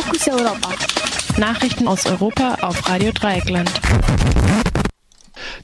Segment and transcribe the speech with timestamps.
[0.00, 0.70] Fokus Europa.
[1.38, 3.68] Nachrichten aus Europa auf Radio Dreieckland.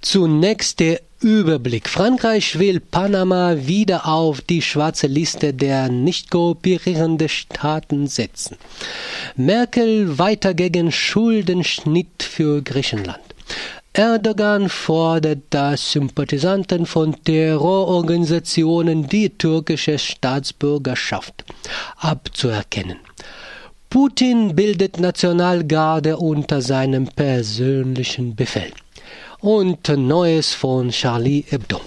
[0.00, 1.86] Zunächst der Überblick.
[1.86, 8.56] Frankreich will Panama wieder auf die schwarze Liste der nicht kooperierenden Staaten setzen.
[9.36, 13.20] Merkel weiter gegen Schuldenschnitt für Griechenland.
[13.92, 21.44] Erdogan fordert, dass Sympathisanten von Terrororganisationen die türkische Staatsbürgerschaft
[21.98, 22.96] abzuerkennen.
[23.92, 28.72] Putin bildet Nationalgarde unter seinem persönlichen Befehl.
[29.40, 31.78] Und Neues von Charlie Hebdo.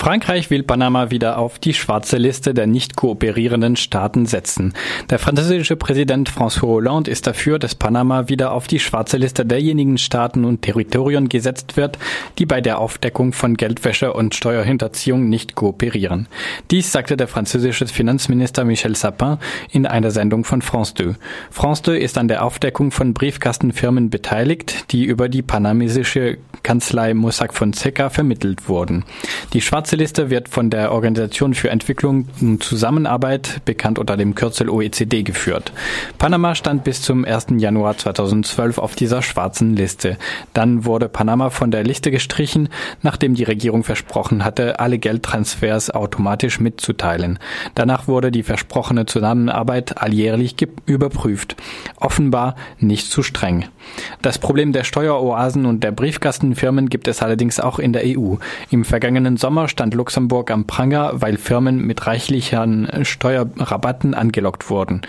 [0.00, 4.72] Frankreich will Panama wieder auf die schwarze Liste der nicht kooperierenden Staaten setzen.
[5.10, 9.98] Der französische Präsident François Hollande ist dafür, dass Panama wieder auf die schwarze Liste derjenigen
[9.98, 11.98] Staaten und Territorien gesetzt wird,
[12.38, 16.28] die bei der Aufdeckung von Geldwäsche und Steuerhinterziehung nicht kooperieren.
[16.70, 19.36] Dies sagte der französische Finanzminister Michel Sapin
[19.70, 21.14] in einer Sendung von France 2.
[21.50, 27.54] France 2 ist an der Aufdeckung von Briefkastenfirmen beteiligt, die über die panamesische Kanzlei Mossack
[27.54, 29.04] Fonseca vermittelt wurden.
[29.52, 34.36] Die schwarze schwarze Liste wird von der Organisation für Entwicklung und Zusammenarbeit, bekannt unter dem
[34.36, 35.72] Kürzel OECD, geführt.
[36.16, 37.46] Panama stand bis zum 1.
[37.56, 40.16] Januar 2012 auf dieser schwarzen Liste.
[40.54, 42.68] Dann wurde Panama von der Liste gestrichen,
[43.02, 47.40] nachdem die Regierung versprochen hatte, alle Geldtransfers automatisch mitzuteilen.
[47.74, 50.54] Danach wurde die versprochene Zusammenarbeit alljährlich
[50.86, 51.56] überprüft.
[51.96, 53.64] Offenbar nicht zu streng.
[54.22, 58.36] Das Problem der Steueroasen und der Briefkastenfirmen gibt es allerdings auch in der EU.
[58.70, 65.00] Im vergangenen Sommer stand Luxemburg am Pranger, weil Firmen mit reichlichen Steuerrabatten angelockt wurden.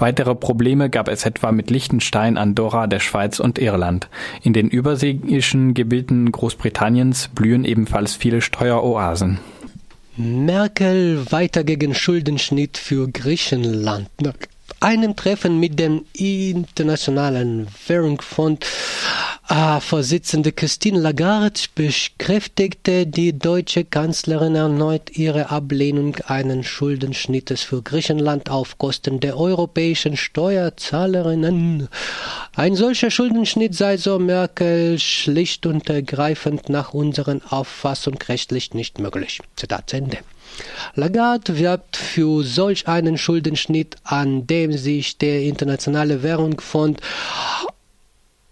[0.00, 4.08] Weitere Probleme gab es etwa mit Liechtenstein, Andorra, der Schweiz und Irland.
[4.42, 9.38] In den überseeischen Gebieten Großbritanniens blühen ebenfalls viele Steueroasen.
[10.16, 14.08] Merkel weiter gegen Schuldenschnitt für Griechenland
[14.80, 18.66] einem Treffen mit dem Internationalen Währungsfonds
[19.48, 28.50] äh, Vorsitzende Christine Lagarde bekräftigte die deutsche Kanzlerin erneut ihre Ablehnung eines Schuldenschnittes für Griechenland
[28.50, 31.88] auf Kosten der europäischen Steuerzahlerinnen.
[32.54, 39.40] Ein solcher Schuldenschnitt sei so Merkel schlicht und ergreifend nach unserer Auffassung rechtlich nicht möglich.
[39.56, 40.18] Zitat Ende.
[40.94, 47.00] Lagarde wirbt für solch einen Schuldenschnitt, an dem sich der Internationale Währungsfonds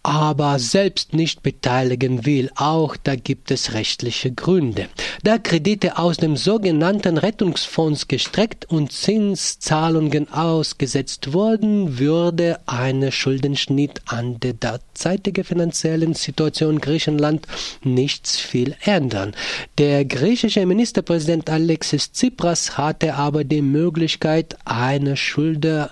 [0.06, 2.49] aber selbst nicht beteiligen will.
[2.55, 4.87] Auch da gibt es rechtliche Gründe.
[5.25, 14.39] Da Kredite aus dem sogenannten Rettungsfonds gestreckt und Zinszahlungen ausgesetzt wurden, würde eine Schuldenschnitt an
[14.39, 17.49] der derzeitigen finanziellen Situation Griechenland
[17.83, 19.34] nichts viel ändern.
[19.78, 25.91] Der griechische Ministerpräsident Alexis Tsipras hatte aber die Möglichkeit, eine Schulde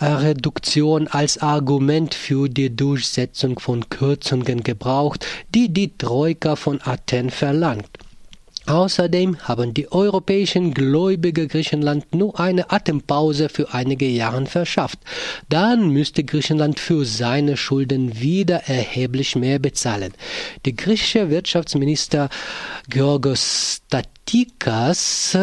[0.00, 7.88] Reduktion als Argument für die Durchsetzung von Kürzungen gebraucht, die die Troika von Athen verlangt.
[8.66, 14.98] Außerdem haben die europäischen Gläubiger Griechenland nur eine Atempause für einige Jahre verschafft.
[15.48, 20.12] Dann müsste Griechenland für seine Schulden wieder erheblich mehr bezahlen.
[20.64, 22.28] Der griechische Wirtschaftsminister
[22.88, 25.38] Georgos Statis Tikas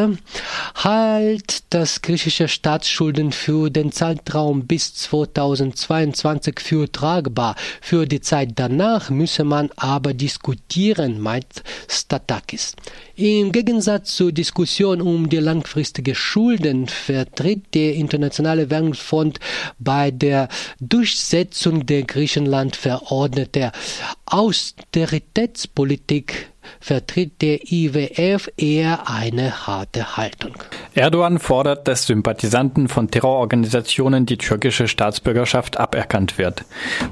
[0.75, 7.55] hält das griechische Staatsschulden für den Zeitraum bis 2022 für tragbar.
[7.79, 12.75] Für die Zeit danach müsse man aber diskutieren, meint Statakis.
[13.15, 19.39] Im Gegensatz zur Diskussion um die langfristige Schulden vertritt der Internationale Währungsfonds
[19.79, 20.49] bei der
[20.81, 23.71] Durchsetzung der Griechenland verordnete
[24.25, 30.55] Austeritätspolitik vertritt der IWF eher eine harte Haltung.
[30.95, 36.65] Erdogan fordert, dass Sympathisanten von Terrororganisationen die türkische Staatsbürgerschaft aberkannt wird.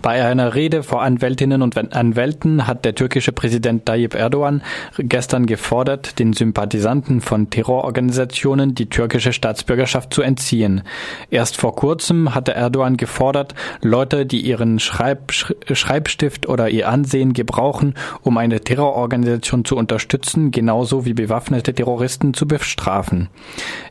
[0.04, 4.62] Bei einer Rede vor Anwältinnen und Anwälten hat der türkische Präsident Tayyip Erdogan
[5.00, 10.84] gestern gefordert, den Sympathisanten von Terrororganisationen die türkische Staatsbürgerschaft zu entziehen.
[11.32, 17.96] Erst vor kurzem hatte Erdogan gefordert, Leute, die ihren Schreib Schreibstift oder ihr Ansehen gebrauchen,
[18.22, 23.30] um eine Terrororganisation zu unterstützen, genauso wie bewaffnete Terroristen zu bestrafen.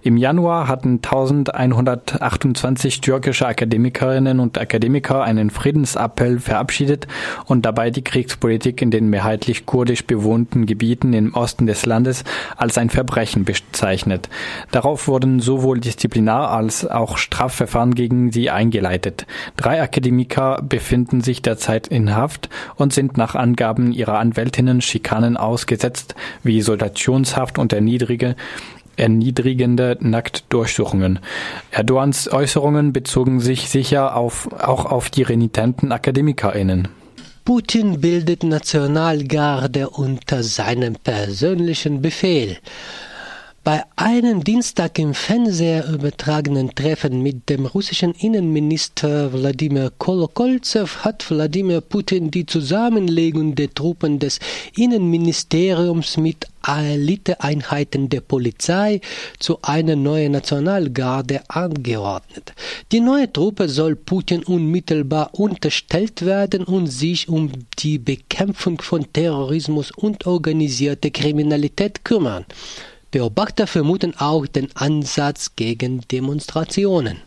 [0.03, 7.07] Im Januar hatten 1128 türkische Akademikerinnen und Akademiker einen Friedensappell verabschiedet
[7.47, 12.25] und dabei die Kriegspolitik in den mehrheitlich kurdisch bewohnten Gebieten im Osten des Landes
[12.57, 14.29] als ein Verbrechen bezeichnet.
[14.71, 19.27] Darauf wurden sowohl Disziplinar- als auch Strafverfahren gegen sie eingeleitet.
[19.57, 26.15] Drei Akademiker befinden sich derzeit in Haft und sind nach Angaben ihrer Anwältinnen Schikanen ausgesetzt,
[26.43, 28.37] wie Isolationshaft und Erniedrige
[28.97, 31.21] erniedrigende Nacktdurchsuchungen.
[31.71, 36.89] Erdogans Äußerungen bezogen sich sicher auf, auch auf die renitenten AkademikerInnen.
[37.45, 42.59] Putin bildet Nationalgarde unter seinem persönlichen Befehl.
[43.63, 51.83] Bei einem Dienstag im Fernseher übertragenen Treffen mit dem russischen Innenminister Wladimir Kolokolzew hat Wladimir
[51.83, 54.39] Putin die Zusammenlegung der Truppen des
[54.77, 59.03] Innenministeriums mit Eliteeinheiten der Polizei
[59.39, 62.55] zu einer neuen Nationalgarde angeordnet.
[62.93, 69.91] Die neue Truppe soll Putin unmittelbar unterstellt werden und sich um die Bekämpfung von Terrorismus
[69.91, 72.47] und organisierter Kriminalität kümmern.
[73.11, 77.19] Beobachter vermuten auch den Ansatz gegen Demonstrationen.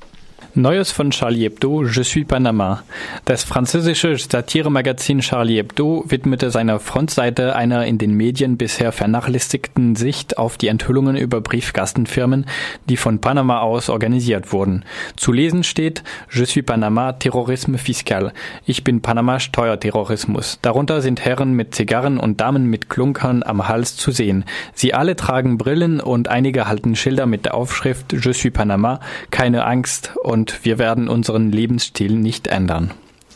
[0.56, 2.84] Neues von Charlie Hebdo, Je suis Panama.
[3.26, 10.38] Das französische Satiremagazin Charlie Hebdo widmete seiner Frontseite einer in den Medien bisher vernachlässigten Sicht
[10.38, 12.46] auf die Enthüllungen über Briefkastenfirmen,
[12.88, 14.86] die von Panama aus organisiert wurden.
[15.16, 18.32] Zu lesen steht Je suis Panama, Terrorisme fiscal.
[18.68, 20.60] Ich bin Panama Steuerterrorismus.
[20.62, 24.46] Darunter sind Herren mit Zigarren und Damen mit Klunkern am Hals zu sehen.
[24.76, 29.00] Sie alle tragen Brillen und einige halten Schilder mit der Aufschrift Je suis Panama,
[29.32, 32.92] keine Angst und und wir werden unseren Lebensstil nicht ändern.